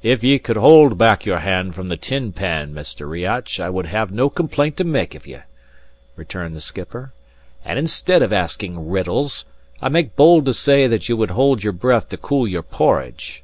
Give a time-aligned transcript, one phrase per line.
[0.00, 3.04] "If ye could hold back your hand from the tin pan, Mr.
[3.10, 5.38] Riach, I would have no complaint to make of ye,"
[6.14, 7.12] returned the skipper;
[7.64, 9.44] "and instead of asking riddles,
[9.82, 13.42] I make bold to say that ye would keep your breath to cool your porridge.